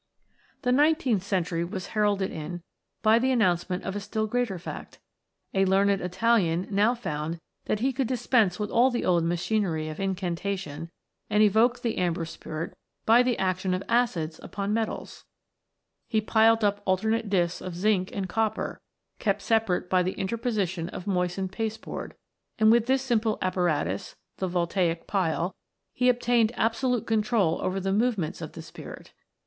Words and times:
The 0.63 0.71
nineteenth 0.71 1.21
century 1.21 1.63
was 1.63 1.89
heralded 1.93 2.31
in 2.31 2.63
by 3.03 3.19
the 3.19 3.31
announcement 3.31 3.83
of 3.83 3.95
a 3.95 3.99
still 3.99 4.25
greater 4.25 4.57
fact. 4.57 4.97
A 5.53 5.63
learned 5.63 6.01
Italian 6.01 6.67
now 6.71 6.95
found 6.95 7.39
that 7.65 7.81
he 7.81 7.93
could 7.93 8.07
dispense 8.07 8.57
with 8.57 8.71
all 8.71 8.89
the 8.89 9.05
old 9.05 9.23
machinery 9.23 9.89
of 9.89 9.99
incantation, 9.99 10.89
and 11.29 11.43
evoke 11.43 11.83
the 11.83 11.99
Amber 11.99 12.25
Spirit 12.25 12.75
by 13.05 13.21
the 13.21 13.37
action 13.37 13.75
of 13.75 13.83
acids 13.87 14.39
upon 14.41 14.73
metals. 14.73 15.23
* 15.69 16.09
The 16.09 16.15
Leyden 16.17 16.25
Jar. 16.25 16.33
C 16.33 16.33
18 16.33 16.33
THE 16.33 16.39
AMBER 16.39 16.57
SPIRIT. 16.57 16.57
He 16.57 16.57
piled 16.57 16.63
up 16.73 16.87
alternate 16.87 17.29
disks 17.29 17.61
of 17.61 17.75
zinc 17.75 18.09
and 18.11 18.27
copper, 18.27 18.81
kept 19.19 19.43
separate 19.43 19.87
by 19.87 20.01
the 20.01 20.13
interposition 20.13 20.89
of 20.89 21.05
moistened 21.05 21.51
pasteboard, 21.51 22.15
and 22.57 22.71
with 22.71 22.87
this 22.87 23.03
simple 23.03 23.37
apparatus* 23.39 24.15
he 24.39 26.09
obtained 26.09 26.51
absolute 26.55 27.05
control 27.05 27.59
over 27.61 27.79
the 27.79 27.93
movements 27.93 28.41
of 28.41 28.53
the 28.53 28.63
Spirit. 28.63 29.11